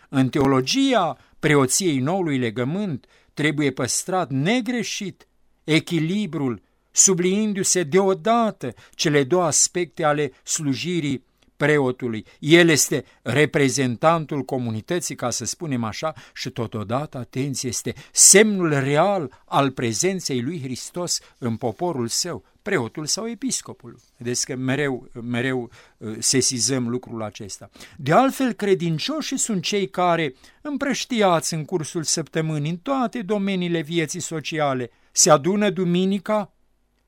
În 0.09 0.29
teologia 0.29 1.17
preoției 1.39 1.99
noului 1.99 2.37
legământ 2.37 3.05
trebuie 3.33 3.71
păstrat 3.71 4.29
negreșit 4.29 5.27
echilibrul, 5.63 6.61
subliindu-se 6.91 7.83
deodată 7.83 8.73
cele 8.91 9.23
două 9.23 9.43
aspecte 9.43 10.03
ale 10.03 10.31
slujirii 10.43 11.23
preotului. 11.57 12.25
El 12.39 12.69
este 12.69 13.05
reprezentantul 13.21 14.41
comunității, 14.41 15.15
ca 15.15 15.29
să 15.29 15.45
spunem 15.45 15.83
așa, 15.83 16.13
și 16.33 16.49
totodată, 16.49 17.17
atenție, 17.17 17.69
este 17.69 17.93
semnul 18.11 18.69
real 18.69 19.41
al 19.45 19.71
prezenței 19.71 20.41
lui 20.41 20.61
Hristos 20.61 21.19
în 21.37 21.55
poporul 21.55 22.07
său, 22.07 22.43
preotul 22.61 23.05
sau 23.05 23.27
episcopul. 23.27 23.99
Vedeți 24.17 24.45
că 24.45 24.55
mereu, 24.55 25.07
mereu 25.21 25.69
uh, 25.97 26.15
sesizăm 26.19 26.89
lucrul 26.89 27.23
acesta. 27.23 27.69
De 27.97 28.11
altfel, 28.11 28.53
credincioșii 28.53 29.37
sunt 29.37 29.63
cei 29.63 29.89
care, 29.89 30.35
împrăștiați 30.61 31.53
în 31.53 31.65
cursul 31.65 32.03
săptămânii, 32.03 32.69
în 32.69 32.77
toate 32.77 33.21
domeniile 33.21 33.81
vieții 33.81 34.19
sociale, 34.19 34.91
se 35.11 35.29
adună 35.29 35.69
duminica 35.69 36.53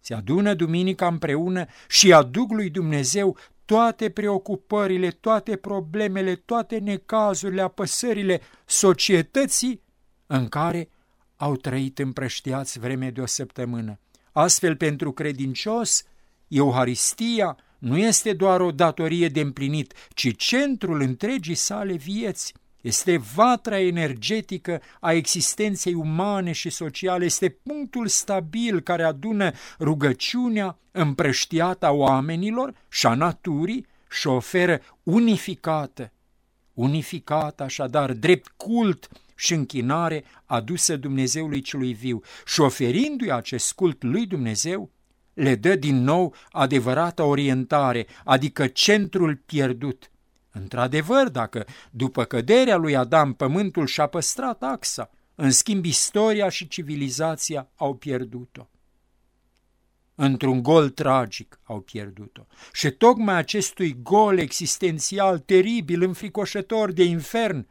se 0.06 0.14
adună 0.14 0.54
duminica 0.54 1.08
împreună 1.08 1.66
și 1.88 2.14
aduc 2.14 2.52
lui 2.52 2.70
Dumnezeu 2.70 3.38
toate 3.66 4.10
preocupările, 4.10 5.10
toate 5.10 5.56
problemele, 5.56 6.36
toate 6.36 6.78
necazurile, 6.78 7.62
apăsările 7.62 8.42
societății 8.66 9.82
în 10.28 10.48
care 10.48 10.90
au 11.36 11.56
trăit 11.56 12.00
împrăștiați 12.00 12.80
vreme 12.80 13.10
de 13.10 13.22
o 13.22 13.26
săptămână. 13.26 14.00
Astfel, 14.32 14.76
pentru 14.76 15.12
credincios, 15.12 16.04
Euharistia 16.48 17.58
nu 17.80 17.98
este 17.98 18.34
doar 18.34 18.62
o 18.62 18.72
datorie 18.72 19.28
de 19.28 19.40
împlinit, 19.40 19.94
ci 20.14 20.36
centrul 20.36 21.02
întregii 21.02 21.56
sale 21.56 21.94
vieți. 21.94 22.54
Este 22.86 23.18
vatra 23.18 23.80
energetică 23.80 24.82
a 25.00 25.14
existenței 25.14 25.94
umane 25.94 26.52
și 26.52 26.70
sociale, 26.70 27.26
este 27.26 27.50
punctul 27.50 28.08
stabil 28.08 28.80
care 28.80 29.04
adună 29.04 29.52
rugăciunea 29.80 30.78
împrăștiată 30.92 31.86
a 31.86 31.92
oamenilor 31.92 32.74
și 32.90 33.06
a 33.06 33.14
naturii 33.14 33.86
și 34.10 34.28
oferă 34.28 34.82
unificată, 35.04 36.12
unificată 36.74 37.64
așadar, 37.64 38.12
drept 38.14 38.54
cult 38.56 39.08
și 39.36 39.54
închinare 39.54 40.24
adusă 40.46 40.96
Dumnezeului 40.96 41.62
celui 41.62 41.94
viu. 41.94 42.22
Și 42.46 42.62
oferindu-i 42.62 43.32
acest 43.32 43.74
cult 43.74 44.04
lui 44.04 44.26
Dumnezeu, 44.26 44.92
le 45.34 45.56
dă 45.56 45.76
din 45.76 46.04
nou 46.04 46.34
adevărată 46.52 47.24
orientare, 47.24 48.08
adică 48.24 48.68
centrul 48.68 49.42
pierdut– 49.46 50.10
Într-adevăr, 50.58 51.30
dacă 51.30 51.66
după 51.92 52.24
căderea 52.24 52.76
lui 52.76 52.96
Adam 52.96 53.34
pământul 53.34 53.86
și-a 53.86 54.08
păstrat 54.08 54.64
axa, 54.64 55.12
în 55.36 55.52
schimb 55.52 55.86
istoria 55.86 56.50
și 56.50 56.68
civilizația 56.68 57.70
au 57.76 57.96
pierdut-o. 57.96 58.68
Într-un 60.16 60.64
gol 60.64 60.90
tragic 60.90 61.60
au 61.64 61.80
pierdut-o. 61.80 62.46
Și 62.74 62.92
tocmai 62.92 63.36
acestui 63.36 64.02
gol 64.02 64.38
existențial 64.38 65.40
teribil, 65.40 66.04
înfricoșător 66.04 66.92
de 66.92 67.04
infern, 67.04 67.68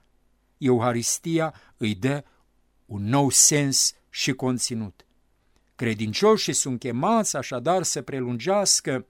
Euharistia 0.58 1.54
îi 1.76 1.94
dă 1.94 2.24
un 2.86 3.04
nou 3.04 3.30
sens 3.30 3.94
și 4.10 4.32
conținut. 4.32 5.06
Credincioșii 5.74 6.52
sunt 6.52 6.78
chemați 6.78 7.36
așadar 7.36 7.82
să 7.82 8.02
prelungească, 8.02 9.06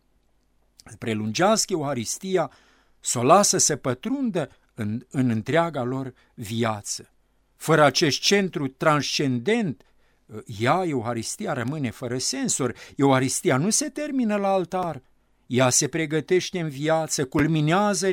prelungească 0.99 1.73
Euharistia 1.73 2.51
să 3.05 3.19
o 3.19 3.23
lasă 3.23 3.59
să 3.59 3.77
pătrundă 3.77 4.51
în, 4.75 5.07
în 5.11 5.31
întreaga 5.31 5.83
lor 5.83 6.15
viață. 6.35 7.13
Fără 7.57 7.83
acest 7.83 8.21
centru 8.21 8.69
transcendent, 8.69 9.83
ea, 10.61 10.83
Euharistia, 10.87 11.53
rămâne 11.53 11.91
fără 11.91 12.19
sensuri. 12.19 12.79
Euharistia 12.97 13.57
nu 13.57 13.71
se 13.71 13.89
termină 13.89 14.37
la 14.37 14.49
altar, 14.49 15.03
ea 15.47 15.71
se 15.71 15.89
pregătește 15.89 16.61
în 16.61 16.69
viață, 16.69 17.25
culminează 17.25 18.11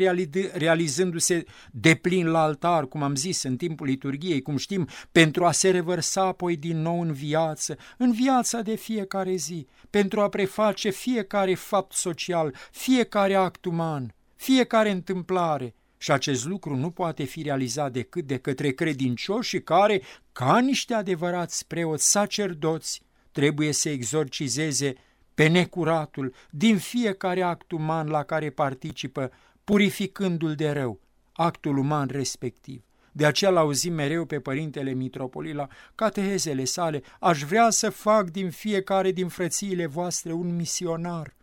realizându-se 0.54 1.44
deplin 1.72 2.28
la 2.28 2.42
altar, 2.42 2.88
cum 2.88 3.04
am 3.04 3.16
zis, 3.16 3.44
în 3.44 3.58
timpul 3.58 3.88
liturgiei, 3.88 4.42
cum 4.42 4.58
știm, 4.58 4.88
pentru 5.12 5.46
a 5.46 5.52
se 5.52 5.70
revărsa 5.70 6.22
apoi 6.22 6.56
din 6.56 6.82
nou 6.82 7.02
în 7.02 7.14
viață, 7.14 7.78
în 7.98 8.12
viața 8.12 8.62
de 8.62 8.76
fiecare 8.76 9.36
zi, 9.36 9.68
pentru 9.90 10.22
a 10.22 10.30
preface 10.30 10.90
fiecare 10.90 11.56
fapt 11.56 11.94
social, 11.94 12.56
fiecare 12.72 13.36
act 13.36 13.66
uman, 13.66 14.16
fiecare 14.42 14.90
întâmplare. 14.90 15.74
Și 15.98 16.12
acest 16.12 16.46
lucru 16.46 16.76
nu 16.76 16.90
poate 16.90 17.24
fi 17.24 17.42
realizat 17.42 17.92
decât 17.92 18.28
de 18.28 18.38
către 18.38 18.72
credincioși 18.72 19.60
care, 19.60 20.02
ca 20.32 20.60
niște 20.60 20.94
adevărați 20.94 21.68
preoți 21.68 22.12
sacerdoți, 22.12 23.02
trebuie 23.32 23.72
să 23.72 23.90
exorcizeze 23.90 24.94
pe 25.34 25.48
necuratul 25.48 26.34
din 26.50 26.78
fiecare 26.78 27.42
act 27.42 27.72
uman 27.72 28.08
la 28.08 28.24
care 28.24 28.50
participă, 28.50 29.32
purificându-l 29.64 30.56
de 30.56 30.70
rău, 30.70 31.00
actul 31.32 31.78
uman 31.78 32.08
respectiv. 32.12 32.84
De 33.12 33.26
aceea 33.26 33.52
l-auzim 33.52 33.94
mereu 33.94 34.26
pe 34.26 34.40
Părintele 34.40 34.92
Mitropolit 34.92 35.56
la 35.56 35.68
catehezele 35.96 36.64
sale, 36.64 37.02
aș 37.20 37.44
vrea 37.44 37.70
să 37.70 37.90
fac 37.90 38.30
din 38.30 38.50
fiecare 38.50 39.12
din 39.12 39.28
frățiile 39.28 39.86
voastre 39.86 40.32
un 40.32 40.56
misionar. 40.56 41.40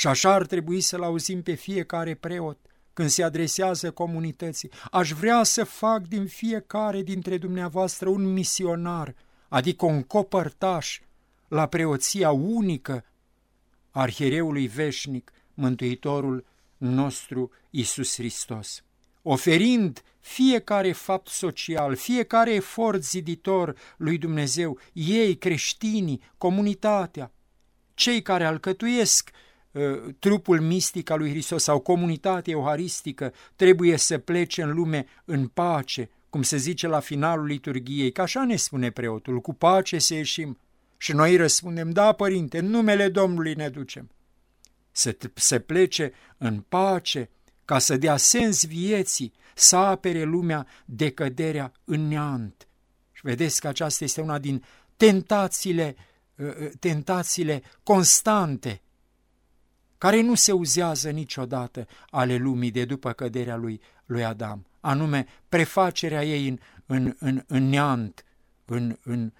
Și 0.00 0.06
așa 0.06 0.32
ar 0.32 0.46
trebui 0.46 0.80
să-l 0.80 1.02
auzim 1.02 1.42
pe 1.42 1.54
fiecare 1.54 2.14
preot 2.14 2.58
când 2.92 3.08
se 3.08 3.22
adresează 3.22 3.90
comunității. 3.90 4.70
Aș 4.90 5.12
vrea 5.12 5.42
să 5.42 5.64
fac 5.64 6.06
din 6.06 6.26
fiecare 6.26 7.02
dintre 7.02 7.38
dumneavoastră 7.38 8.08
un 8.08 8.32
misionar, 8.32 9.14
adică 9.48 9.84
un 9.84 10.02
copărtaș 10.02 11.00
la 11.48 11.66
preoția 11.66 12.30
unică 12.30 13.04
arhiereului 13.90 14.66
veșnic, 14.66 15.32
Mântuitorul 15.54 16.46
nostru 16.76 17.50
Isus 17.70 18.14
Hristos. 18.14 18.84
Oferind 19.22 20.02
fiecare 20.20 20.92
fapt 20.92 21.28
social, 21.28 21.96
fiecare 21.96 22.54
efort 22.54 23.04
ziditor 23.04 23.76
lui 23.96 24.18
Dumnezeu, 24.18 24.78
ei, 24.92 25.36
creștinii, 25.36 26.20
comunitatea, 26.38 27.32
cei 27.94 28.22
care 28.22 28.44
alcătuiesc 28.44 29.30
uh, 29.32 29.48
trupul 30.18 30.60
mistic 30.60 31.10
al 31.10 31.18
lui 31.18 31.30
Hristos 31.30 31.62
sau 31.62 31.78
comunitatea 31.78 32.52
euharistică 32.52 33.32
trebuie 33.56 33.96
să 33.96 34.18
plece 34.18 34.62
în 34.62 34.74
lume 34.74 35.06
în 35.24 35.46
pace, 35.46 36.10
cum 36.30 36.42
se 36.42 36.56
zice 36.56 36.86
la 36.86 37.00
finalul 37.00 37.46
liturgiei, 37.46 38.12
că 38.12 38.22
așa 38.22 38.44
ne 38.44 38.56
spune 38.56 38.90
preotul, 38.90 39.40
cu 39.40 39.54
pace 39.54 39.98
să 39.98 40.14
ieșim 40.14 40.58
și 40.96 41.12
noi 41.12 41.36
răspundem, 41.36 41.90
da, 41.90 42.12
părinte, 42.12 42.58
în 42.58 42.66
numele 42.66 43.08
Domnului 43.08 43.54
ne 43.54 43.68
ducem. 43.68 44.10
Să 44.90 45.16
se 45.34 45.58
plece 45.58 46.12
în 46.38 46.60
pace, 46.68 47.30
ca 47.64 47.78
să 47.78 47.96
dea 47.96 48.16
sens 48.16 48.64
vieții, 48.64 49.32
să 49.54 49.76
apere 49.76 50.22
lumea 50.22 50.66
de 50.84 51.10
căderea 51.10 51.72
în 51.84 52.08
neant. 52.08 52.68
Și 53.12 53.20
vedeți 53.24 53.60
că 53.60 53.68
aceasta 53.68 54.04
este 54.04 54.20
una 54.20 54.38
din 54.38 54.64
tentațiile, 54.96 55.96
ă, 56.38 56.44
ă, 56.44 56.70
tentațiile 56.80 57.62
constante, 57.82 58.80
care 60.00 60.20
nu 60.20 60.34
se 60.34 60.52
uzează 60.52 61.10
niciodată 61.10 61.86
ale 62.10 62.36
lumii 62.36 62.70
de 62.70 62.84
după 62.84 63.12
căderea 63.12 63.56
lui, 63.56 63.80
lui 64.06 64.24
Adam, 64.24 64.66
anume 64.80 65.26
prefacerea 65.48 66.24
ei 66.24 66.48
în, 66.48 66.58
în, 66.86 67.16
în, 67.18 67.44
în 67.46 67.68
neant, 67.68 68.24
în, 68.64 68.98
în, 69.02 69.32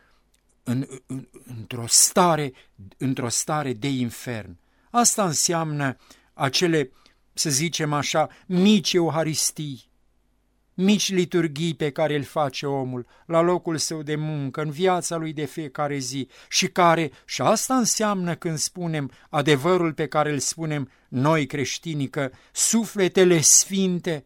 în, 0.63 0.87
în, 1.07 1.29
într-o 1.59 1.87
stare, 1.87 2.53
într-o 2.97 3.29
stare 3.29 3.73
de 3.73 3.89
infern. 3.89 4.59
Asta 4.91 5.25
înseamnă 5.25 5.97
acele, 6.35 6.91
să 7.33 7.51
zicem 7.51 7.93
așa, 7.93 8.29
mici 8.47 8.93
euharistii, 8.93 9.90
mici 10.75 11.13
liturghii 11.13 11.75
pe 11.75 11.91
care 11.91 12.17
îl 12.17 12.23
face 12.23 12.67
omul 12.67 13.07
la 13.27 13.41
locul 13.41 13.77
său 13.77 14.03
de 14.03 14.15
muncă, 14.15 14.63
în 14.63 14.71
viața 14.71 15.17
lui 15.17 15.33
de 15.33 15.45
fiecare 15.45 15.99
zi 15.99 16.29
și 16.49 16.67
care, 16.67 17.11
și 17.25 17.43
asta 17.43 17.77
înseamnă 17.77 18.35
când 18.35 18.59
spunem 18.59 19.11
adevărul 19.31 19.93
pe 19.93 20.07
care 20.07 20.33
îl 20.33 20.39
spunem 20.39 20.91
noi 21.09 21.47
creștinii, 21.47 22.09
că 22.09 22.31
sufletele 22.53 23.41
sfinte 23.41 24.25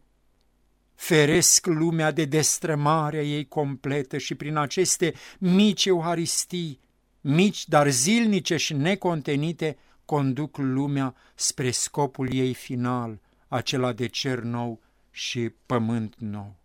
feresc 0.95 1.65
lumea 1.65 2.11
de 2.11 2.25
destrămarea 2.25 3.21
ei 3.21 3.47
completă 3.47 4.17
și 4.17 4.35
prin 4.35 4.55
aceste 4.55 5.13
mici 5.39 5.85
euharistii, 5.85 6.79
mici 7.21 7.67
dar 7.67 7.89
zilnice 7.89 8.55
și 8.55 8.73
necontenite, 8.73 9.77
conduc 10.05 10.57
lumea 10.57 11.15
spre 11.35 11.71
scopul 11.71 12.33
ei 12.33 12.53
final, 12.53 13.19
acela 13.47 13.93
de 13.93 14.07
cer 14.07 14.39
nou 14.39 14.81
și 15.15 15.49
pământ 15.65 16.15
nou. 16.17 16.55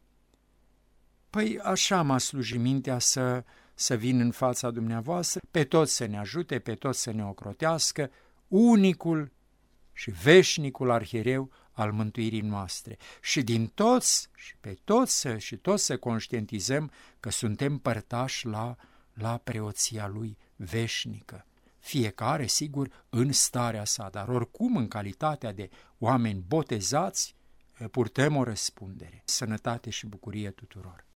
Păi 1.31 1.59
așa 1.63 2.03
m-a 2.03 2.19
slujit 2.19 2.61
mintea 2.61 2.99
să, 2.99 3.45
să 3.75 3.97
vin 3.97 4.21
în 4.21 4.31
fața 4.31 4.71
dumneavoastră, 4.71 5.41
pe 5.51 5.65
toți 5.65 5.95
să 5.95 6.07
ne 6.07 6.19
ajute, 6.19 6.59
pe 6.59 6.75
toți 6.75 7.01
să 7.01 7.11
ne 7.11 7.25
ocrotească, 7.25 8.11
unicul 8.49 9.33
și 9.93 10.11
veșnicul 10.11 10.91
arhiereu 10.91 11.51
al 11.73 11.93
mântuirii 11.93 12.41
noastre 12.41 12.99
și 13.21 13.43
din 13.43 13.67
toți 13.67 14.29
și 14.35 14.57
pe 14.61 14.77
toți 14.85 15.29
și 15.37 15.57
toți 15.57 15.85
să 15.85 15.97
conștientizăm 15.97 16.91
că 17.21 17.31
suntem 17.31 17.79
părtași 17.79 18.47
la, 18.47 18.77
la 19.13 19.37
preoția 19.37 20.07
lui 20.07 20.37
veșnică. 20.57 21.47
Fiecare, 21.79 22.47
sigur, 22.47 23.07
în 23.09 23.33
starea 23.33 23.85
sa, 23.85 24.09
dar 24.13 24.29
oricum 24.29 24.77
în 24.77 24.89
calitatea 24.89 25.53
de 25.53 25.71
oameni 25.99 26.45
botezați, 26.47 27.39
purtăm 27.88 28.37
o 28.37 28.43
răspundere. 28.43 29.23
Sănătate 29.25 29.90
și 29.90 30.07
bucurie 30.07 30.51
tuturor! 30.51 31.09